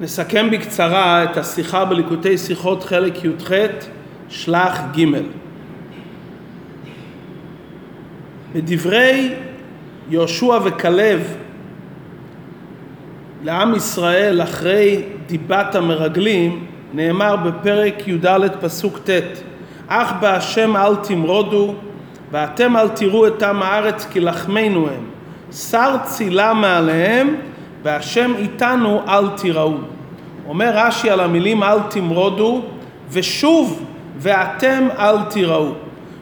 נסכם 0.00 0.50
בקצרה 0.52 1.24
את 1.24 1.36
השיחה 1.36 1.84
בליקוטי 1.84 2.38
שיחות 2.38 2.84
חלק 2.84 3.24
י"ח 3.24 3.50
שלח 4.28 4.80
ג' 4.96 5.04
בדברי 8.54 9.34
יהושע 10.10 10.58
וכלב 10.64 11.36
לעם 13.44 13.74
ישראל 13.74 14.42
אחרי 14.42 15.02
דיבת 15.26 15.74
המרגלים 15.74 16.66
נאמר 16.94 17.36
בפרק 17.36 18.08
י"ד 18.08 18.48
פסוק 18.60 18.98
ט' 18.98 19.42
אך 19.88 20.12
בהשם 20.20 20.76
אל 20.76 20.96
תמרודו 20.96 21.74
ואתם 22.30 22.76
אל 22.76 22.88
תראו 22.88 23.26
את 23.26 23.42
עם 23.42 23.62
הארץ 23.62 24.06
כי 24.10 24.20
לחמנו 24.20 24.88
הם. 24.88 25.04
שר 25.52 25.96
צילה 26.04 26.54
מעליהם 26.54 27.34
והשם 27.82 28.32
איתנו 28.38 29.02
אל 29.08 29.28
תיראו. 29.28 29.74
אומר 30.48 30.70
רש"י 30.74 31.10
על 31.10 31.20
המילים 31.20 31.62
אל 31.62 31.78
תמרודו 31.90 32.62
ושוב 33.10 33.84
ואתם 34.18 34.88
אל 34.98 35.22
תיראו. 35.22 35.72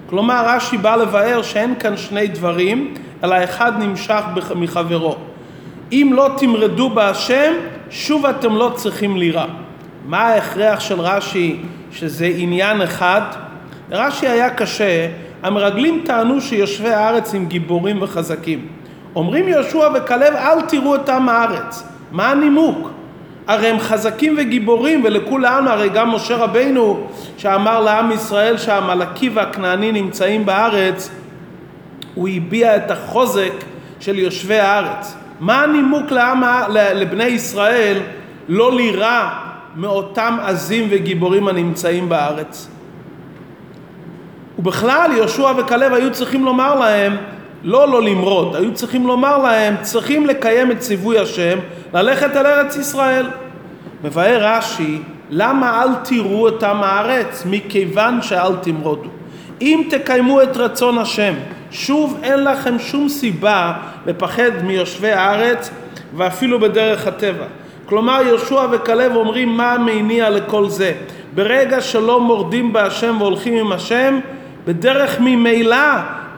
כלומר 0.06 0.44
רש"י 0.46 0.76
בא 0.76 0.96
לבאר 0.96 1.42
שאין 1.42 1.74
כאן 1.78 1.96
שני 1.96 2.26
דברים 2.26 2.94
אלא 3.24 3.44
אחד 3.44 3.72
נמשך 3.78 4.22
מחברו. 4.56 5.16
אם 5.92 6.10
לא 6.14 6.30
תמרדו 6.36 6.90
בהשם 6.90 7.52
שוב 7.90 8.26
אתם 8.26 8.56
לא 8.56 8.72
צריכים 8.74 9.16
לירה. 9.16 9.46
מה 10.06 10.20
ההכרח 10.20 10.80
של 10.80 11.00
רש"י 11.00 11.56
שזה 11.92 12.30
עניין 12.36 12.82
אחד? 12.82 13.22
רש"י 13.90 14.28
היה 14.28 14.50
קשה, 14.50 15.08
המרגלים 15.42 16.02
טענו 16.06 16.40
שיושבי 16.40 16.88
הארץ 16.88 17.34
הם 17.34 17.46
גיבורים 17.46 18.02
וחזקים. 18.02 18.79
אומרים 19.16 19.48
יהושע 19.48 19.88
וכלב 19.94 20.34
אל 20.34 20.60
תראו 20.60 20.94
את 20.94 21.08
עם 21.08 21.28
הארץ. 21.28 21.82
מה 22.12 22.30
הנימוק? 22.30 22.90
הרי 23.46 23.66
הם 23.66 23.78
חזקים 23.78 24.34
וגיבורים 24.38 25.04
ולכולם 25.04 25.68
הרי 25.68 25.88
גם 25.88 26.14
משה 26.14 26.36
רבינו 26.36 27.06
שאמר 27.36 27.80
לעם 27.80 28.10
ישראל 28.10 28.56
שהמלאקי 28.56 29.28
והכנעני 29.28 29.92
נמצאים 29.92 30.46
בארץ 30.46 31.10
הוא 32.14 32.28
הביע 32.28 32.76
את 32.76 32.90
החוזק 32.90 33.52
של 34.00 34.18
יושבי 34.18 34.58
הארץ. 34.58 35.14
מה 35.40 35.62
הנימוק 35.62 36.10
לעם, 36.10 36.42
לבני 36.94 37.24
ישראל 37.24 37.98
לא 38.48 38.76
לירא 38.76 39.28
מאותם 39.76 40.36
עזים 40.42 40.86
וגיבורים 40.90 41.48
הנמצאים 41.48 42.08
בארץ? 42.08 42.68
ובכלל 44.58 45.10
יהושע 45.16 45.52
וכלב 45.56 45.92
היו 45.92 46.12
צריכים 46.12 46.44
לומר 46.44 46.74
להם 46.74 47.16
לא 47.62 47.88
לא 47.88 48.02
למרוד, 48.02 48.56
היו 48.56 48.74
צריכים 48.74 49.06
לומר 49.06 49.38
להם, 49.38 49.74
צריכים 49.82 50.26
לקיים 50.26 50.70
את 50.70 50.78
ציווי 50.78 51.18
השם, 51.18 51.58
ללכת 51.94 52.36
אל 52.36 52.46
ארץ 52.46 52.76
ישראל. 52.76 53.26
מבאר 54.04 54.38
רש"י, 54.40 54.98
למה 55.30 55.82
אל 55.82 55.94
תראו 56.04 56.48
את 56.48 56.62
עם 56.62 56.82
הארץ? 56.82 57.44
מכיוון 57.50 58.22
שאל 58.22 58.56
תמרודו. 58.62 59.08
אם 59.60 59.82
תקיימו 59.90 60.42
את 60.42 60.56
רצון 60.56 60.98
השם, 60.98 61.34
שוב 61.70 62.20
אין 62.22 62.44
לכם 62.44 62.78
שום 62.78 63.08
סיבה 63.08 63.72
לפחד 64.06 64.50
מיושבי 64.64 65.12
הארץ 65.12 65.70
ואפילו 66.16 66.60
בדרך 66.60 67.06
הטבע. 67.06 67.44
כלומר 67.86 68.20
יהושע 68.26 68.66
וכלב 68.70 69.16
אומרים 69.16 69.48
מה 69.48 69.72
המניע 69.72 70.30
לכל 70.30 70.68
זה. 70.68 70.92
ברגע 71.34 71.80
שלא 71.80 72.20
מורדים 72.20 72.72
בהשם 72.72 73.16
והולכים 73.18 73.54
עם 73.54 73.72
השם, 73.72 74.20
בדרך 74.66 75.20
ממילא 75.20 75.76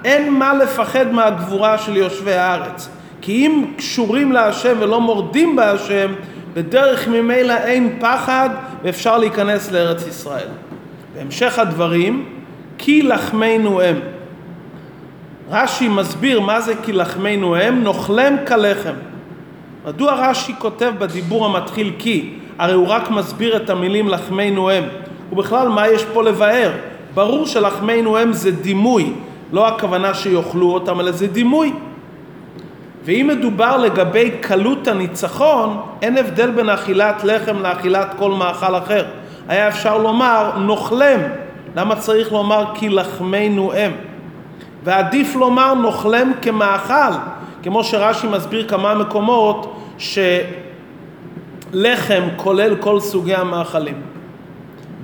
אין 0.05 0.33
מה 0.33 0.55
לפחד 0.55 1.13
מהגבורה 1.13 1.79
של 1.79 1.97
יושבי 1.97 2.33
הארץ. 2.33 2.89
כי 3.21 3.47
אם 3.47 3.65
קשורים 3.77 4.33
להשם 4.33 4.77
ולא 4.81 5.01
מורדים 5.01 5.57
בהשם, 5.57 6.13
בדרך 6.55 7.09
ממילא 7.09 7.57
אין 7.57 7.97
פחד 8.01 8.51
ואפשר 8.83 9.19
להיכנס 9.19 9.73
לארץ 9.73 10.07
ישראל. 10.07 10.49
בהמשך 11.15 11.59
הדברים, 11.59 12.25
כי 12.79 13.03
לחמנו 13.03 13.81
הם. 13.81 14.01
רש"י 15.51 15.89
מסביר 15.89 16.41
מה 16.41 16.61
זה 16.61 16.75
כי 16.83 16.93
לחמנו 16.93 17.57
הם, 17.57 17.85
נאכלם 17.85 18.37
כלחם. 18.47 18.95
מדוע 19.87 20.13
רש"י 20.13 20.53
כותב 20.59 20.93
בדיבור 20.99 21.47
המתחיל 21.47 21.93
כי? 21.99 22.35
הרי 22.59 22.75
הוא 22.75 22.89
רק 22.89 23.11
מסביר 23.11 23.57
את 23.57 23.71
המילים 23.71 24.09
לחמנו 24.09 24.71
הם. 24.71 24.85
ובכלל 25.33 25.69
מה 25.69 25.89
יש 25.89 26.05
פה 26.05 26.23
לבאר? 26.23 26.73
ברור 27.15 27.47
שלחמנו 27.47 28.19
הם 28.19 28.33
זה 28.33 28.51
דימוי, 28.51 29.13
לא 29.53 29.69
הכוונה 29.69 30.15
שיאכלו 30.15 30.75
אותם, 30.75 31.01
אלא 31.01 31.11
זה 31.11 31.27
דימוי. 31.27 31.73
ואם 33.05 33.31
מדובר 33.33 33.77
לגבי 33.77 34.31
קלות 34.41 34.89
הניצחון, 34.89 35.81
אין 36.03 36.19
הבדל 36.19 36.51
בין 36.51 36.69
אכילת 36.69 37.25
לחם 37.25 37.59
לאכילת 37.59 38.15
כל 38.19 38.31
מאכל 38.31 38.77
אחר. 38.77 39.05
היה 39.49 39.69
אפשר 39.69 39.99
לומר 39.99 40.51
נאכלם, 40.59 41.21
למה 41.77 41.97
צריך 41.97 42.33
לומר 42.33 42.65
כי 42.75 42.89
לחמנו 42.89 43.73
הם? 43.73 43.93
ועדיף 44.85 45.37
לומר 45.37 45.75
נאכלם 45.75 46.33
כמאכל, 46.43 47.13
כמו 47.63 47.85
שרש"י 47.85 48.27
מסביר 48.27 48.69
כמה 48.69 48.95
מקומות 48.95 49.77
שלחם 49.99 50.53
כולל 52.37 52.77
כל 52.77 53.01
סוגי 53.01 53.35
המאכלים. 53.35 54.01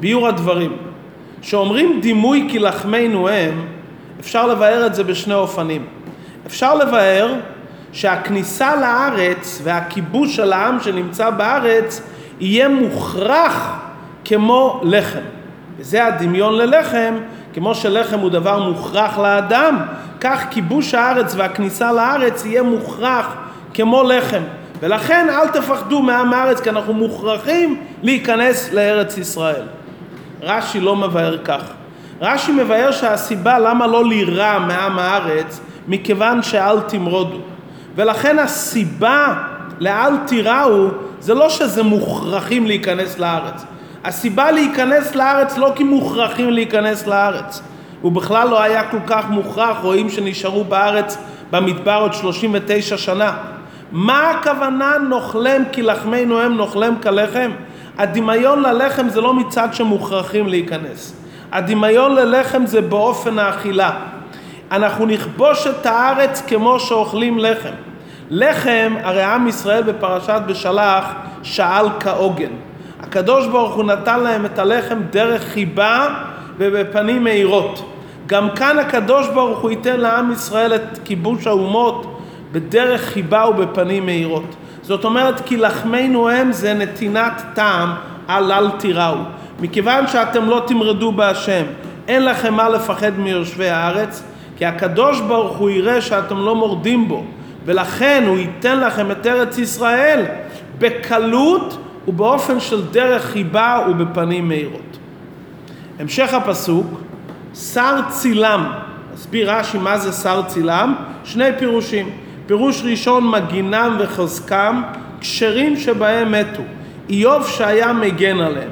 ביור 0.00 0.28
הדברים, 0.28 0.76
שאומרים 1.42 1.98
דימוי 2.02 2.48
כי 2.50 2.58
לחמנו 2.58 3.28
הם, 3.28 3.66
אפשר 4.20 4.46
לבאר 4.46 4.86
את 4.86 4.94
זה 4.94 5.04
בשני 5.04 5.34
אופנים. 5.34 5.86
אפשר 6.46 6.74
לבאר 6.74 7.34
שהכניסה 7.92 8.76
לארץ 8.76 9.60
והכיבוש 9.64 10.36
של 10.36 10.52
העם 10.52 10.80
שנמצא 10.80 11.30
בארץ 11.30 12.02
יהיה 12.40 12.68
מוכרח 12.68 13.78
כמו 14.24 14.80
לחם. 14.84 15.20
וזה 15.78 16.06
הדמיון 16.06 16.54
ללחם, 16.54 17.14
כמו 17.54 17.74
שלחם 17.74 18.18
הוא 18.18 18.30
דבר 18.30 18.68
מוכרח 18.68 19.18
לאדם, 19.18 19.78
כך 20.20 20.44
כיבוש 20.50 20.94
הארץ 20.94 21.34
והכניסה 21.36 21.92
לארץ 21.92 22.44
יהיה 22.44 22.62
מוכרח 22.62 23.34
כמו 23.74 24.02
לחם. 24.02 24.42
ולכן 24.80 25.26
אל 25.30 25.48
תפחדו 25.48 26.02
מעם 26.02 26.34
הארץ 26.34 26.60
כי 26.60 26.70
אנחנו 26.70 26.94
מוכרחים 26.94 27.80
להיכנס 28.02 28.72
לארץ 28.72 29.18
ישראל. 29.18 29.62
רש"י 30.42 30.80
לא 30.80 30.96
מבאר 30.96 31.38
כך. 31.44 31.77
רש"י 32.20 32.52
מבאר 32.52 32.90
שהסיבה 32.90 33.58
למה 33.58 33.86
לא 33.86 34.04
לירא 34.04 34.58
מעם 34.58 34.98
הארץ 34.98 35.60
מכיוון 35.88 36.42
שאל 36.42 36.80
תמרודו. 36.80 37.38
ולכן 37.96 38.38
הסיבה 38.38 39.34
לאל 39.80 40.16
תיראו 40.26 40.88
זה 41.20 41.34
לא 41.34 41.48
שזה 41.48 41.82
מוכרחים 41.82 42.66
להיכנס 42.66 43.18
לארץ. 43.18 43.64
הסיבה 44.04 44.50
להיכנס 44.50 45.14
לארץ 45.14 45.58
לא 45.58 45.72
כי 45.76 45.84
מוכרחים 45.84 46.50
להיכנס 46.50 47.06
לארץ. 47.06 47.62
הוא 48.00 48.12
בכלל 48.12 48.48
לא 48.48 48.62
היה 48.62 48.90
כל 48.90 49.00
כך 49.06 49.30
מוכרח, 49.30 49.76
רואים 49.82 50.10
שנשארו 50.10 50.64
בארץ 50.64 51.18
במדבר 51.50 51.98
עוד 52.00 52.12
39 52.12 52.96
שנה. 52.96 53.36
מה 53.92 54.30
הכוונה 54.30 54.96
נאכלם 55.10 55.62
כי 55.72 55.82
לחמנו 55.82 56.40
הם 56.40 56.56
נאכלם 56.56 56.94
כלחם? 57.02 57.50
הדמיון 57.98 58.62
ללחם 58.62 59.08
זה 59.08 59.20
לא 59.20 59.34
מצד 59.34 59.68
שמוכרחים 59.72 60.48
להיכנס. 60.48 61.17
הדמיון 61.52 62.14
ללחם 62.14 62.66
זה 62.66 62.80
באופן 62.80 63.38
האכילה. 63.38 63.90
אנחנו 64.72 65.06
נכבוש 65.06 65.66
את 65.66 65.86
הארץ 65.86 66.42
כמו 66.46 66.80
שאוכלים 66.80 67.38
לחם. 67.38 67.74
לחם, 68.30 68.94
הרי 69.02 69.22
עם 69.22 69.48
ישראל 69.48 69.82
בפרשת 69.82 70.40
בשלח 70.46 71.04
שאל 71.42 71.86
כעוגן. 72.00 72.50
הקדוש 73.02 73.46
ברוך 73.46 73.74
הוא 73.74 73.84
נתן 73.84 74.20
להם 74.20 74.46
את 74.46 74.58
הלחם 74.58 74.98
דרך 75.10 75.42
חיבה 75.42 76.08
ובפנים 76.58 77.24
מאירות. 77.24 77.92
גם 78.26 78.50
כאן 78.50 78.78
הקדוש 78.78 79.28
ברוך 79.28 79.58
הוא 79.58 79.70
ייתן 79.70 80.00
לעם 80.00 80.32
ישראל 80.32 80.74
את 80.74 80.98
כיבוש 81.04 81.46
האומות 81.46 82.20
בדרך 82.52 83.00
חיבה 83.00 83.48
ובפנים 83.48 84.06
מאירות. 84.06 84.54
זאת 84.82 85.04
אומרת 85.04 85.40
כי 85.46 85.56
לחמנו 85.56 86.28
הם 86.28 86.52
זה 86.52 86.74
נתינת 86.74 87.42
טעם 87.54 87.94
על 88.28 88.52
אל 88.52 88.70
תיראו. 88.70 89.16
מכיוון 89.60 90.06
שאתם 90.06 90.48
לא 90.48 90.62
תמרדו 90.66 91.12
בהשם, 91.12 91.64
אין 92.08 92.24
לכם 92.24 92.54
מה 92.54 92.68
לפחד 92.68 93.18
מיושבי 93.18 93.68
הארץ, 93.68 94.22
כי 94.56 94.66
הקדוש 94.66 95.20
ברוך 95.20 95.56
הוא 95.56 95.70
יראה 95.70 96.00
שאתם 96.00 96.38
לא 96.38 96.54
מורדים 96.54 97.08
בו, 97.08 97.24
ולכן 97.64 98.24
הוא 98.26 98.38
ייתן 98.38 98.80
לכם 98.80 99.10
את 99.10 99.26
ארץ 99.26 99.58
ישראל 99.58 100.24
בקלות 100.78 101.78
ובאופן 102.08 102.60
של 102.60 102.86
דרך 102.86 103.24
חיבה 103.24 103.84
ובפנים 103.90 104.48
מהירות. 104.48 104.98
המשך 105.98 106.34
הפסוק, 106.34 106.86
שר 107.54 108.00
צילם, 108.08 108.72
מסביר 109.14 109.52
רש"י 109.52 109.78
מה 109.78 109.98
זה 109.98 110.12
שר 110.12 110.42
צילם, 110.46 110.94
שני 111.24 111.48
פירושים, 111.58 112.10
פירוש 112.46 112.82
ראשון 112.84 113.30
מגינם 113.30 113.96
וחזקם, 113.98 114.82
כשרים 115.20 115.76
שבהם 115.76 116.32
מתו, 116.32 116.62
איוב 117.08 117.48
שהיה 117.48 117.92
מגן 117.92 118.40
עליהם. 118.40 118.70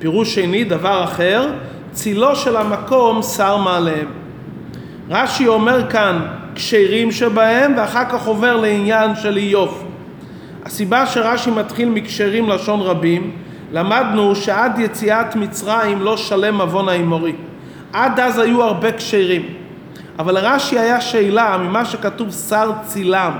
פירוש 0.00 0.34
שני, 0.34 0.64
דבר 0.64 1.04
אחר, 1.04 1.50
צילו 1.92 2.36
של 2.36 2.56
המקום 2.56 3.22
שר 3.22 3.56
מעליהם. 3.56 4.06
רש"י 5.10 5.46
אומר 5.46 5.90
כאן 5.90 6.18
כשרים 6.54 7.12
שבהם 7.12 7.74
ואחר 7.76 8.04
כך 8.04 8.26
עובר 8.26 8.56
לעניין 8.56 9.16
של 9.16 9.36
איוב. 9.36 9.84
הסיבה 10.64 11.06
שרש"י 11.06 11.50
מתחיל 11.50 11.88
מקשרים 11.88 12.48
לשון 12.48 12.80
רבים, 12.80 13.30
למדנו 13.72 14.36
שעד 14.36 14.78
יציאת 14.78 15.36
מצרים 15.36 16.02
לא 16.02 16.16
שלם 16.16 16.60
עוון 16.60 16.88
האמורי. 16.88 17.32
עד 17.92 18.20
אז 18.20 18.38
היו 18.38 18.62
הרבה 18.62 18.92
קשרים. 18.92 19.42
אבל 20.18 20.34
לרש"י 20.34 20.78
היה 20.78 21.00
שאלה 21.00 21.56
ממה 21.58 21.84
שכתוב 21.84 22.30
שר 22.48 22.70
צילם 22.86 23.32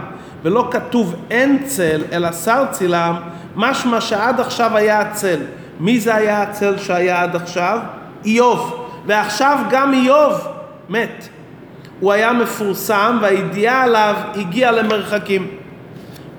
ולא 0.42 0.68
כתוב 0.70 1.14
אין 1.30 1.62
צל 1.64 2.02
אלא 2.12 2.32
שר 2.32 2.64
צילם, 2.70 3.14
משמע 3.56 4.00
שעד 4.00 4.40
עכשיו 4.40 4.76
היה 4.76 5.00
הצל. 5.00 5.40
מי 5.80 6.00
זה 6.00 6.14
היה 6.14 6.42
הצל 6.42 6.78
שהיה 6.78 7.22
עד 7.22 7.36
עכשיו? 7.36 7.78
איוב. 8.24 8.86
ועכשיו 9.06 9.58
גם 9.70 9.94
איוב 9.94 10.48
מת. 10.88 11.28
הוא 12.00 12.12
היה 12.12 12.32
מפורסם 12.32 13.18
והידיעה 13.20 13.82
עליו 13.82 14.14
הגיעה 14.34 14.72
למרחקים. 14.72 15.46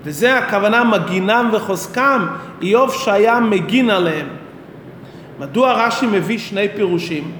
וזה 0.03 0.37
הכוונה 0.37 0.83
מגינם 0.83 1.49
וחוזקם, 1.53 2.27
איוב 2.61 2.93
שהיה 2.93 3.39
מגין 3.39 3.89
עליהם. 3.89 4.27
מדוע 5.39 5.73
רש"י 5.73 6.05
מביא 6.05 6.37
שני 6.37 6.67
פירושים? 6.75 7.31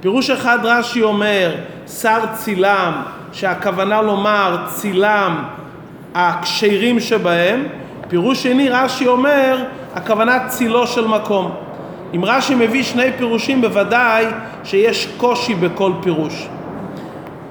פירוש 0.00 0.30
אחד 0.30 0.58
רש"י 0.62 1.02
אומר, 1.02 1.54
שר 1.86 2.20
צילם, 2.32 2.92
שהכוונה 3.32 4.02
לומר 4.02 4.56
צילם 4.68 5.44
הקשרים 6.14 7.00
שבהם, 7.00 7.66
פירוש 8.08 8.42
שני 8.42 8.68
רש"י 8.68 9.06
אומר, 9.06 9.64
הכוונה 9.98 10.48
צילו 10.48 10.86
של 10.86 11.06
מקום. 11.06 11.50
אם 12.14 12.24
רש"י 12.24 12.54
מביא 12.54 12.82
שני 12.82 13.12
פירושים 13.18 13.60
בוודאי 13.60 14.26
שיש 14.64 15.08
קושי 15.16 15.54
בכל 15.54 15.92
פירוש. 16.02 16.48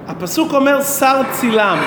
הפסוק 0.08 0.54
אומר 0.54 0.82
שר 0.82 1.22
צילם, 1.32 1.78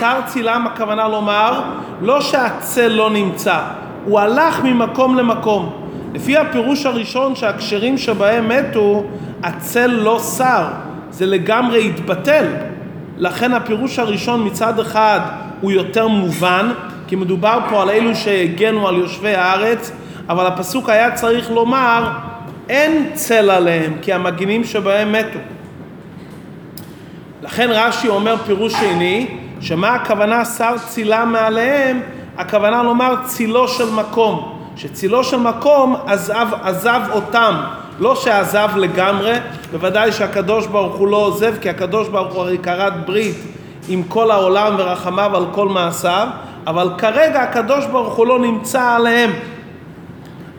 שר 0.00 0.20
צילם 0.26 0.66
הכוונה 0.66 1.08
לומר 1.08 1.60
לא 2.00 2.20
שהצל 2.20 2.88
לא 2.88 3.10
נמצא, 3.10 3.58
הוא 4.04 4.20
הלך 4.20 4.60
ממקום 4.64 5.16
למקום. 5.16 5.72
לפי 6.14 6.36
הפירוש 6.36 6.86
הראשון 6.86 7.34
שהקשרים 7.34 7.98
שבהם 7.98 8.48
מתו, 8.48 9.04
הצל 9.42 9.86
לא 9.86 10.20
שר, 10.20 10.64
זה 11.10 11.26
לגמרי 11.26 11.86
התבטל. 11.88 12.46
לכן 13.18 13.52
הפירוש 13.52 13.98
הראשון 13.98 14.46
מצד 14.46 14.78
אחד 14.80 15.20
הוא 15.60 15.70
יותר 15.70 16.08
מובן, 16.08 16.70
כי 17.08 17.16
מדובר 17.16 17.58
פה 17.70 17.82
על 17.82 17.90
אלו 17.90 18.14
שהגנו 18.14 18.88
על 18.88 18.96
יושבי 18.96 19.34
הארץ, 19.34 19.92
אבל 20.28 20.46
הפסוק 20.46 20.88
היה 20.88 21.10
צריך 21.14 21.50
לומר 21.50 22.08
אין 22.68 23.10
צל 23.14 23.50
עליהם, 23.50 23.96
כי 24.02 24.12
המגינים 24.12 24.64
שבהם 24.64 25.12
מתו. 25.12 25.38
לכן 27.42 27.68
רש"י 27.70 28.08
אומר 28.08 28.36
פירוש 28.36 28.72
שני, 28.72 29.26
שמה 29.60 29.94
הכוונה 29.94 30.44
שר 30.44 30.74
צילה 30.86 31.24
מעליהם? 31.24 32.00
הכוונה 32.38 32.82
לומר 32.82 33.14
צילו 33.24 33.68
של 33.68 33.90
מקום, 33.90 34.58
שצילו 34.76 35.24
של 35.24 35.36
מקום 35.36 35.96
עזב, 36.06 36.46
עזב 36.62 37.00
אותם, 37.12 37.54
לא 37.98 38.14
שעזב 38.14 38.68
לגמרי, 38.76 39.32
בוודאי 39.72 40.12
שהקדוש 40.12 40.66
ברוך 40.66 40.96
הוא 40.96 41.08
לא 41.08 41.16
עוזב, 41.16 41.54
כי 41.60 41.70
הקדוש 41.70 42.08
ברוך 42.08 42.34
הוא 42.34 42.42
הרי 42.42 42.58
כרת 42.58 43.06
ברית 43.06 43.36
עם 43.88 44.02
כל 44.02 44.30
העולם 44.30 44.74
ורחמיו 44.78 45.36
על 45.36 45.44
כל 45.52 45.68
מעשיו, 45.68 46.28
אבל 46.66 46.90
כרגע 46.98 47.42
הקדוש 47.42 47.86
ברוך 47.86 48.14
הוא 48.14 48.26
לא 48.26 48.38
נמצא 48.38 48.82
עליהם. 48.82 49.30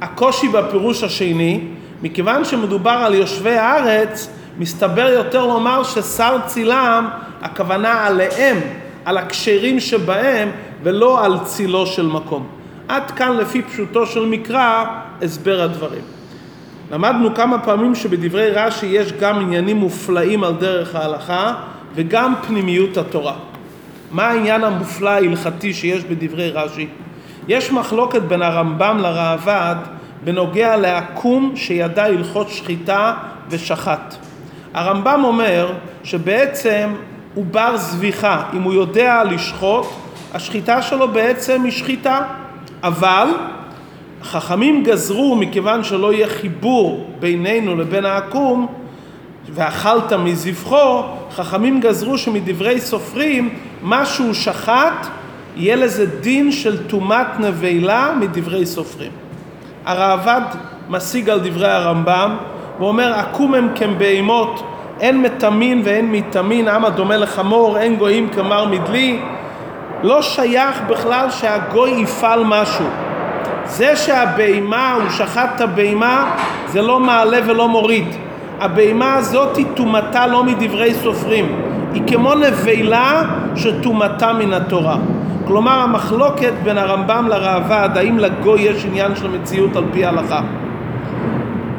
הקושי 0.02 0.48
בפירוש 0.48 1.04
השני, 1.04 1.62
מכיוון 2.02 2.46
שמדובר 2.46 2.92
על 2.92 3.14
יושבי 3.14 3.58
הארץ, 3.58 4.30
מסתבר 4.58 5.10
יותר 5.10 5.46
לומר 5.46 5.84
ששר 5.84 6.38
צילם, 6.46 7.10
הכוונה 7.42 8.06
עליהם, 8.06 8.58
על 9.06 9.18
הקשרים 9.18 9.80
שבהם, 9.80 10.52
ולא 10.84 11.26
על 11.26 11.40
צילו 11.44 11.86
של 11.86 12.06
מקום. 12.06 12.48
עד 12.88 13.12
כאן 13.12 13.38
לפי 13.38 13.62
פשוטו 13.62 14.06
של 14.06 14.26
מקרא, 14.26 14.86
הסבר 15.22 15.62
הדברים. 15.62 16.02
למדנו 16.92 17.36
כמה 17.36 17.60
פעמים 17.60 17.96
שבדברי 17.96 18.50
רש"י 18.50 18.86
יש 18.86 19.14
גם 19.14 19.40
עניינים 19.40 19.78
מופלאים 19.78 20.44
על 20.44 20.54
דרך 20.54 20.96
ההלכה 20.96 21.54
וגם 21.96 22.34
פנימיות 22.48 22.98
התורה. 22.98 23.34
מה 24.12 24.28
העניין 24.28 24.64
המופלא 24.64 25.10
ההלכתי 25.10 25.74
שיש 25.74 26.04
בדברי 26.04 26.52
רש"י? 26.52 26.88
יש 27.48 27.72
מחלוקת 27.72 28.22
בין 28.22 28.42
הרמב"ם 28.42 28.98
לראב"ד 28.98 29.76
בנוגע 30.24 30.78
לעקום 30.78 31.54
שידע 31.56 32.06
הלכות 32.06 32.50
שחיטה 32.50 33.14
ושחט. 33.50 34.16
הרמב"ם 34.74 35.22
אומר 35.24 35.74
שבעצם 36.04 36.90
הוא 37.34 37.46
בר 37.52 37.78
זביחה, 37.78 38.44
אם 38.54 38.62
הוא 38.62 38.74
יודע 38.74 39.24
לשחוט, 39.24 39.86
השחיטה 40.34 40.82
שלו 40.82 41.08
בעצם 41.08 41.64
היא 41.64 41.72
שחיטה, 41.72 42.22
אבל 42.84 43.28
חכמים 44.24 44.84
גזרו 44.84 45.36
מכיוון 45.36 45.84
שלא 45.84 46.14
יהיה 46.14 46.28
חיבור 46.28 47.10
בינינו 47.20 47.76
לבין 47.76 48.06
העקום 48.06 48.68
ואכלת 49.54 50.14
מזבחו, 50.14 51.04
חכמים 51.36 51.80
גזרו 51.80 52.18
שמדברי 52.18 52.82
סופרים 52.82 53.50
מה 53.82 54.06
שהוא 54.06 54.34
שחט 54.34 55.08
יהיה 55.58 55.76
לזה 55.76 56.06
דין 56.06 56.52
של 56.52 56.88
טומאת 56.88 57.40
נבלה 57.40 58.12
מדברי 58.20 58.66
סופרים. 58.66 59.12
הראב"ד 59.86 60.42
משיג 60.90 61.30
על 61.30 61.40
דברי 61.40 61.72
הרמב"ם 61.72 62.38
ואומר 62.80 63.14
עקום 63.14 63.54
הם 63.54 63.70
כבהמות 63.76 64.64
אין 65.00 65.22
מטמין 65.22 65.82
ואין 65.86 66.12
מיטמין 66.12 66.68
עם 66.68 66.86
הדומה 66.86 67.18
לחמור 67.18 67.78
אין 67.78 67.96
גויים 67.96 68.30
כמר 68.30 68.66
מדלי 68.66 69.20
לא 70.04 70.22
שייך 70.22 70.82
בכלל 70.88 71.30
שהגוי 71.30 71.90
יפעל 71.90 72.44
משהו 72.44 72.86
זה 73.68 73.96
שהבהמה, 73.96 74.94
הוא 74.94 75.10
שחט 75.10 75.50
את 75.56 75.62
הבהמה, 75.62 76.36
זה 76.68 76.82
לא 76.82 77.00
מעלה 77.00 77.40
ולא 77.46 77.68
מוריד. 77.68 78.08
הבהמה 78.60 79.16
הזאת 79.16 79.58
היא 79.58 79.66
טומאתה 79.74 80.28
לא 80.28 80.44
מדברי 80.44 80.94
סופרים, 80.94 81.62
היא 81.94 82.02
כמו 82.08 82.36
נבלה 82.36 83.24
שטומאתה 83.56 84.34
מן 84.34 84.54
התורה. 84.54 84.98
כלומר 85.48 85.80
המחלוקת 85.80 86.54
בין 86.64 86.78
הרמב"ם 86.78 87.28
לראב"ד, 87.30 87.90
האם 87.96 88.20
לגוי 88.20 88.62
יש 88.62 88.86
עניין 88.86 89.16
של 89.16 89.28
מציאות 89.28 89.76
על 89.76 89.84
פי 89.94 90.06
ההלכה. 90.06 90.42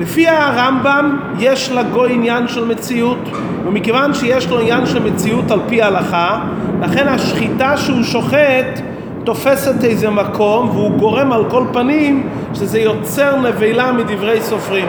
לפי 0.01 0.29
הרמב"ם 0.29 1.19
יש 1.39 1.71
לגוי 1.71 2.13
עניין 2.13 2.49
של 2.49 2.65
מציאות, 2.65 3.19
ומכיוון 3.67 4.15
שיש 4.15 4.51
לו 4.51 4.61
עניין 4.61 4.87
של 4.87 5.03
מציאות 5.03 5.51
על 5.51 5.61
פי 5.69 5.83
ההלכה, 5.83 6.41
לכן 6.83 7.09
השחיטה 7.09 7.77
שהוא 7.77 8.03
שוחט 8.03 8.81
תופסת 9.25 9.85
איזה 9.85 10.11
מקום 10.11 10.69
והוא 10.69 10.99
גורם 10.99 11.33
על 11.33 11.45
כל 11.51 11.65
פנים 11.73 12.29
שזה 12.55 12.79
יוצר 12.79 13.37
נבלה 13.37 13.93
מדברי 13.93 14.41
סופרים. 14.41 14.89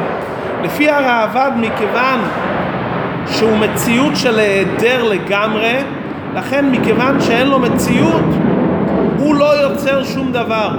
לפי 0.63 0.89
הראב"ד 0.89 1.51
מכיוון 1.59 2.19
שהוא 3.27 3.57
מציאות 3.57 4.15
של 4.15 4.39
היעדר 4.39 5.03
לגמרי, 5.03 5.75
לכן 6.35 6.71
מכיוון 6.71 7.21
שאין 7.21 7.47
לו 7.47 7.59
מציאות 7.59 8.48
הוא 9.29 9.35
לא 9.35 9.61
יוצר 9.61 10.03
שום 10.03 10.31
דבר. 10.31 10.69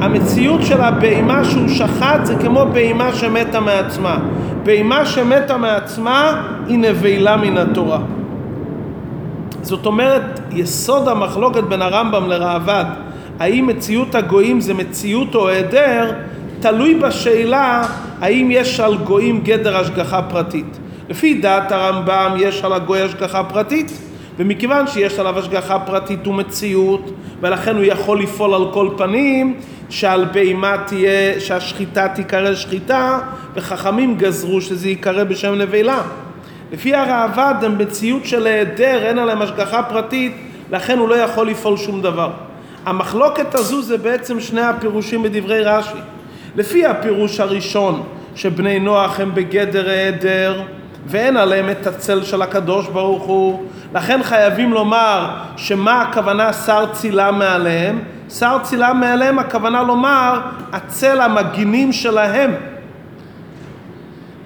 המציאות 0.00 0.62
של 0.62 0.80
הבהמה 0.80 1.44
שהוא 1.44 1.68
שחט 1.68 2.24
זה 2.24 2.34
כמו 2.34 2.66
בהמה 2.72 3.14
שמתה 3.14 3.60
מעצמה. 3.60 4.18
בהמה 4.62 5.06
שמתה 5.06 5.56
מעצמה 5.56 6.42
היא 6.66 6.78
נבלה 6.78 7.36
מן 7.36 7.58
התורה. 7.58 7.98
זאת 9.62 9.86
אומרת, 9.86 10.40
יסוד 10.50 11.08
המחלוקת 11.08 11.64
בין 11.64 11.82
הרמב"ם 11.82 12.28
לראב"ד, 12.28 12.84
האם 13.40 13.66
מציאות 13.66 14.14
הגויים 14.14 14.60
זה 14.60 14.74
מציאות 14.74 15.34
או 15.34 15.48
היעדר, 15.48 16.12
תלוי 16.60 16.94
בשאלה 16.94 17.82
האם 18.20 18.48
יש 18.50 18.80
על 18.80 18.96
גויים 18.96 19.40
גדר 19.40 19.76
השגחה 19.76 20.22
פרטית. 20.22 20.78
לפי 21.08 21.34
דעת 21.34 21.72
הרמב"ם 21.72 22.36
יש 22.38 22.64
על 22.64 22.72
הגוי 22.72 23.02
השגחה 23.02 23.44
פרטית, 23.44 23.92
ומכיוון 24.38 24.86
שיש 24.86 25.18
עליו 25.18 25.38
השגחה 25.38 25.78
פרטית 25.78 26.26
ומציאות, 26.26 27.10
ולכן 27.40 27.76
הוא 27.76 27.84
יכול 27.84 28.22
לפעול 28.22 28.54
על 28.54 28.72
כל 28.72 28.88
פנים, 28.96 29.56
שעל 29.90 30.24
בהמה 30.32 30.76
תהיה, 30.86 31.40
שהשחיטה 31.40 32.08
תיקרא 32.08 32.54
שחיטה, 32.54 33.18
וחכמים 33.54 34.16
גזרו 34.16 34.60
שזה 34.60 34.88
ייקרא 34.88 35.24
בשם 35.24 35.54
נבלה. 35.54 36.02
לפי 36.72 36.94
הראב"ד 36.94 37.54
הם 37.62 37.78
מציאות 37.78 38.24
של 38.24 38.46
היעדר, 38.46 39.02
אין 39.02 39.18
עליהם 39.18 39.42
השגחה 39.42 39.82
פרטית, 39.82 40.32
לכן 40.70 40.98
הוא 40.98 41.08
לא 41.08 41.14
יכול 41.14 41.48
לפעול 41.48 41.76
שום 41.76 42.02
דבר. 42.02 42.30
המחלוקת 42.86 43.54
הזו 43.54 43.82
זה 43.82 43.98
בעצם 43.98 44.40
שני 44.40 44.60
הפירושים 44.60 45.22
בדברי 45.22 45.62
רש"י. 45.62 45.98
לפי 46.56 46.86
הפירוש 46.86 47.40
הראשון, 47.40 48.02
שבני 48.34 48.78
נוח 48.78 49.20
הם 49.20 49.34
בגדר 49.34 49.88
היעדר, 49.88 50.62
ואין 51.06 51.36
עליהם 51.36 51.70
את 51.70 51.86
הצל 51.86 52.22
של 52.24 52.42
הקדוש 52.42 52.88
ברוך 52.88 53.22
הוא, 53.22 53.62
לכן 53.94 54.22
חייבים 54.22 54.72
לומר 54.72 55.30
שמה 55.56 56.02
הכוונה 56.02 56.52
שר 56.52 56.86
צילה 56.92 57.30
מעליהם? 57.30 57.98
שר 58.30 58.58
צילה 58.62 58.92
מעליהם 58.92 59.38
הכוונה 59.38 59.82
לומר 59.82 60.40
הצל 60.72 61.20
המגינים 61.20 61.92
שלהם. 61.92 62.54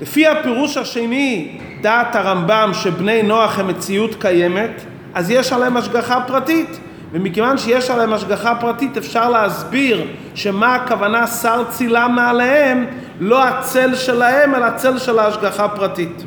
לפי 0.00 0.26
הפירוש 0.26 0.76
השני, 0.76 1.59
דעת 1.81 2.17
הרמב"ם 2.17 2.71
שבני 2.73 3.23
נוח 3.23 3.59
הם 3.59 3.69
מציאות 3.69 4.15
קיימת, 4.21 4.83
אז 5.15 5.31
יש 5.31 5.53
עליהם 5.53 5.76
השגחה 5.76 6.21
פרטית. 6.21 6.81
ומכיוון 7.12 7.59
שיש 7.59 7.91
עליהם 7.91 8.12
השגחה 8.12 8.55
פרטית 8.55 8.97
אפשר 8.97 9.31
להסביר 9.31 10.07
שמה 10.35 10.75
הכוונה 10.75 11.26
שר 11.26 11.65
צילה 11.69 12.09
מעליהם, 12.09 12.87
לא 13.21 13.45
הצל 13.45 13.95
שלהם 13.95 14.55
אלא 14.55 14.65
הצל 14.65 14.99
של 14.99 15.19
ההשגחה 15.19 15.65
הפרטית. 15.65 16.25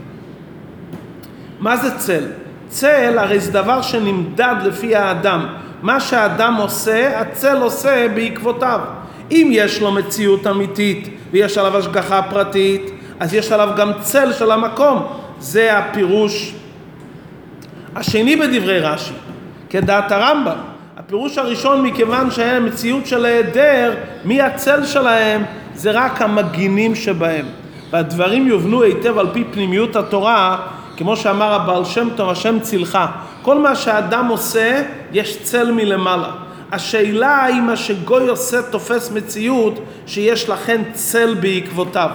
מה 1.60 1.78
זה 1.78 1.98
צל? 1.98 2.24
צל 2.70 3.18
הרי 3.18 3.40
זה 3.40 3.52
דבר 3.52 3.82
שנמדד 3.82 4.56
לפי 4.64 4.96
האדם. 4.96 5.46
מה 5.82 6.00
שהאדם 6.00 6.56
עושה, 6.56 7.20
הצל 7.20 7.62
עושה 7.62 8.08
בעקבותיו. 8.16 8.80
אם 9.32 9.50
יש 9.52 9.82
לו 9.82 9.92
מציאות 9.92 10.48
אמיתית 10.48 11.10
ויש 11.32 11.58
עליו 11.58 11.78
השגחה 11.78 12.22
פרטית, 12.22 12.92
אז 13.20 13.34
יש 13.34 13.52
עליו 13.52 13.70
גם 13.78 13.92
צל 14.02 14.34
של 14.34 14.52
המקום. 14.52 15.08
זה 15.40 15.78
הפירוש 15.78 16.54
השני 17.96 18.36
בדברי 18.36 18.80
רש"י, 18.80 19.14
כדעת 19.70 20.12
הרמב"ם. 20.12 20.58
הפירוש 20.98 21.38
הראשון, 21.38 21.84
מכיוון 21.84 22.32
שאין 22.32 22.66
מציאות 22.66 23.06
של 23.06 23.26
היעדר, 23.26 23.94
מי 24.26 24.42
הצל 24.42 24.86
שלהם? 24.86 25.44
זה 25.76 25.92
רק 25.92 26.22
המגינים 26.22 26.96
שבהם. 26.96 27.46
והדברים 27.92 28.48
יובנו 28.48 28.84
היטב 28.84 29.18
על 29.18 29.28
פי 29.34 29.44
פנימיות 29.52 29.96
התורה, 29.96 30.58
כמו 31.00 31.18
שאמר 31.18 31.54
הבעל 31.54 31.86
שם 31.86 32.08
טוב, 32.16 32.30
השם 32.30 32.60
צילך. 32.60 33.00
כל 33.42 33.58
מה 33.60 33.76
שאדם 33.76 34.28
עושה, 34.28 34.82
יש 35.12 35.44
צל 35.44 35.72
מלמעלה. 35.72 36.32
השאלה 36.72 37.36
האם 37.36 37.68
מה 37.68 37.76
שגוי 37.76 38.28
עושה 38.28 38.62
תופס 38.62 39.12
מציאות 39.12 39.80
שיש 40.08 40.50
לכן 40.50 40.82
צל 40.94 41.36
בעקבותיו. 41.40 42.10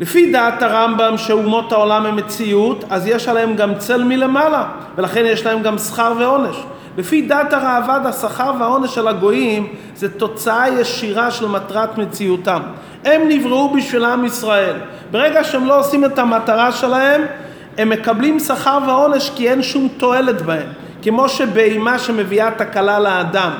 לפי 0.00 0.32
דעת 0.32 0.62
הרמב"ם 0.62 1.18
שאומות 1.18 1.72
העולם 1.72 2.06
הם 2.06 2.16
מציאות, 2.16 2.84
אז 2.90 3.06
יש 3.06 3.28
עליהם 3.28 3.56
גם 3.56 3.74
צל 3.78 4.04
מלמעלה, 4.04 4.64
ולכן 4.96 5.24
יש 5.26 5.46
להם 5.46 5.62
גם 5.62 5.78
שכר 5.78 6.12
ועונש. 6.18 6.56
לפי 7.00 7.22
דעת 7.22 7.52
הראב"ד, 7.52 8.00
השכר 8.06 8.52
והעונש 8.60 8.94
של 8.94 9.08
הגויים 9.08 9.66
זה 9.96 10.08
תוצאה 10.18 10.68
ישירה 10.68 11.30
של 11.30 11.48
מטרת 11.48 11.98
מציאותם. 11.98 12.60
הם 13.04 13.20
נבראו 13.28 13.74
בשביל 13.74 14.04
עם 14.04 14.24
ישראל. 14.24 14.76
ברגע 15.10 15.44
שהם 15.44 15.66
לא 15.66 15.78
עושים 15.78 16.04
את 16.04 16.18
המטרה 16.18 16.72
שלהם, 16.72 17.22
הם 17.78 17.88
מקבלים 17.88 18.38
שכר 18.38 18.78
ועונש 18.86 19.30
כי 19.36 19.50
אין 19.50 19.62
שום 19.62 19.88
תועלת 19.96 20.42
בהם. 20.42 20.66
כמו 21.02 21.28
שבהמה 21.28 21.98
שמביאה 21.98 22.50
תקלה 22.50 22.98
לאדם, 22.98 23.50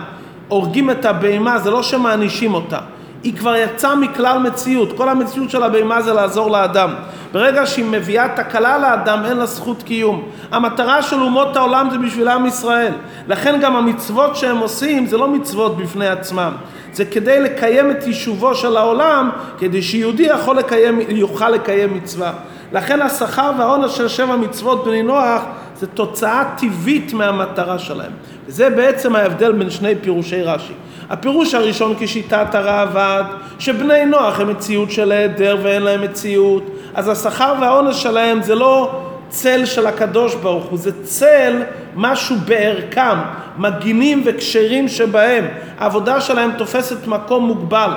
הורגים 0.49 0.91
את 0.91 1.05
הבהמה, 1.05 1.59
זה 1.59 1.71
לא 1.71 1.83
שמענישים 1.83 2.55
אותה. 2.55 2.79
היא 3.23 3.37
כבר 3.37 3.57
יצאה 3.57 3.95
מכלל 3.95 4.39
מציאות, 4.39 4.97
כל 4.97 5.09
המציאות 5.09 5.51
של 5.51 5.63
הבהמה 5.63 6.03
זה 6.03 6.13
לעזור 6.13 6.51
לאדם. 6.51 6.91
ברגע 7.33 7.67
שהיא 7.67 7.85
מביאה 7.85 8.29
תקלה 8.37 8.79
לאדם 8.79 9.23
אין 9.25 9.37
לה 9.37 9.47
זכות 9.47 9.83
קיום. 9.83 10.23
המטרה 10.53 11.03
של 11.03 11.17
אומות 11.17 11.57
העולם 11.57 11.89
זה 11.91 11.99
בשביל 11.99 12.29
עם 12.29 12.47
ישראל. 12.47 12.93
לכן 13.29 13.61
גם 13.61 13.77
המצוות 13.77 14.37
שהם 14.37 14.59
עושים 14.59 15.07
זה 15.07 15.17
לא 15.17 15.29
מצוות 15.29 15.77
בפני 15.77 16.09
עצמם. 16.09 16.53
זה 16.93 17.05
כדי 17.05 17.41
לקיים 17.41 17.91
את 17.91 18.07
יישובו 18.07 18.55
של 18.55 18.77
העולם, 18.77 19.31
כדי 19.59 19.83
שיהודי 19.83 20.23
יכול 20.23 20.57
לקיים, 20.57 21.01
יוכל 21.09 21.51
לקיים 21.51 21.95
מצווה. 21.95 22.33
לכן 22.73 23.03
השכר 23.03 23.51
והעונש 23.59 23.97
של 23.97 24.09
שבע 24.09 24.37
מצוות 24.37 24.85
בני 24.85 25.03
נוח 25.03 25.43
זה 25.77 25.87
תוצאה 25.87 26.45
טבעית 26.59 27.13
מהמטרה 27.13 27.79
שלהם. 27.79 28.13
וזה 28.47 28.71
בעצם 28.71 29.17
ההבדל 29.17 29.53
בין 29.53 29.71
שני 29.71 29.95
פירושי 30.03 30.43
רש"י. 30.43 30.73
הפירוש 31.11 31.55
הראשון 31.55 31.95
כשיטת 31.99 32.55
הראב"ד, 32.55 33.25
שבני 33.59 34.05
נוח 34.05 34.41
הם 34.41 34.51
מציאות 34.51 34.91
של 34.91 35.13
היעדר 35.13 35.57
ואין 35.63 35.83
להם 35.83 36.03
מציאות, 36.03 36.63
אז 36.95 37.09
השכר 37.09 37.55
והעונש 37.61 38.03
שלהם 38.03 38.43
זה 38.43 38.55
לא 38.55 38.91
צל 39.29 39.65
של 39.65 39.87
הקדוש 39.87 40.35
ברוך 40.35 40.65
הוא, 40.65 40.79
זה 40.79 41.05
צל 41.05 41.63
משהו 41.97 42.37
בערכם, 42.45 43.19
מגינים 43.59 44.23
וכשרים 44.25 44.89
שבהם. 44.89 45.45
העבודה 45.79 46.21
שלהם 46.21 46.51
תופסת 46.59 47.07
מקום 47.07 47.45
מוגבל. 47.45 47.91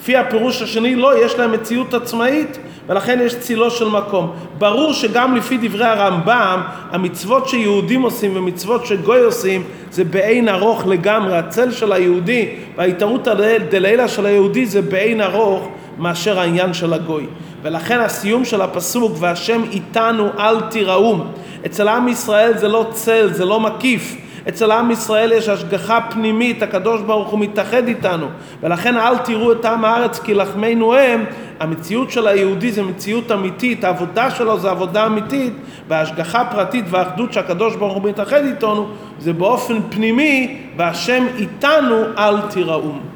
לפי 0.00 0.16
הפירוש 0.16 0.62
השני, 0.62 0.94
לא, 0.94 1.24
יש 1.24 1.34
להם 1.34 1.52
מציאות 1.52 1.94
עצמאית, 1.94 2.58
ולכן 2.88 3.18
יש 3.22 3.34
צילו 3.34 3.70
של 3.70 3.88
מקום. 3.88 4.32
ברור 4.58 4.92
שגם 4.92 5.36
לפי 5.36 5.58
דברי 5.62 5.84
הרמב"ם, 5.84 6.60
המצוות 6.90 7.48
שיהודים 7.48 8.02
עושים 8.02 8.36
ומצוות 8.36 8.86
שגוי 8.86 9.20
עושים, 9.20 9.64
זה 9.90 10.04
באין 10.04 10.48
ארוך 10.48 10.86
לגמרי. 10.86 11.36
הצל 11.36 11.70
של 11.70 11.92
היהודי 11.92 12.48
וההתערות 12.76 13.28
דלילה 13.70 14.08
של 14.08 14.26
היהודי 14.26 14.66
זה 14.66 14.82
באין 14.82 15.20
ארוך 15.20 15.68
מאשר 16.00 16.40
העניין 16.40 16.74
של 16.74 16.92
הגוי. 16.92 17.26
ולכן 17.62 18.00
הסיום 18.00 18.44
של 18.44 18.62
הפסוק, 18.62 19.12
והשם 19.18 19.62
איתנו 19.72 20.28
אל 20.38 20.60
תיראום. 20.60 21.32
אצל 21.66 21.88
עם 21.88 22.08
ישראל 22.08 22.58
זה 22.58 22.68
לא 22.68 22.86
צל, 22.92 23.32
זה 23.32 23.44
לא 23.44 23.60
מקיף. 23.60 24.16
אצל 24.48 24.70
עם 24.70 24.90
ישראל 24.90 25.32
יש 25.32 25.48
השגחה 25.48 26.00
פנימית, 26.10 26.62
הקדוש 26.62 27.00
ברוך 27.02 27.28
הוא 27.28 27.38
מתאחד 27.38 27.88
איתנו 27.88 28.26
ולכן 28.62 28.96
אל 28.96 29.18
תראו 29.18 29.52
את 29.52 29.64
עם 29.64 29.84
הארץ 29.84 30.18
כי 30.18 30.34
לחמנו 30.34 30.94
הם 30.94 31.24
המציאות 31.60 32.10
של 32.10 32.26
היהודי 32.26 32.72
זה 32.72 32.82
מציאות 32.82 33.32
אמיתית, 33.32 33.84
העבודה 33.84 34.30
שלו 34.30 34.58
זה 34.58 34.70
עבודה 34.70 35.06
אמיתית 35.06 35.52
והשגחה 35.88 36.44
פרטית 36.44 36.84
והאחדות 36.88 37.32
שהקדוש 37.32 37.76
ברוך 37.76 37.94
הוא 37.94 38.02
מתאחד 38.02 38.44
איתנו 38.44 38.88
זה 39.18 39.32
באופן 39.32 39.78
פנימי 39.90 40.56
והשם 40.76 41.26
איתנו 41.38 42.02
אל 42.18 42.40
תיראום 42.40 43.09